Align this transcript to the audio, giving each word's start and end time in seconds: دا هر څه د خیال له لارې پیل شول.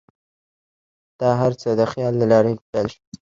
دا 1.19 1.29
هر 1.41 1.51
څه 1.61 1.69
د 1.79 1.81
خیال 1.91 2.13
له 2.21 2.25
لارې 2.31 2.51
پیل 2.71 2.87
شول. 2.93 3.07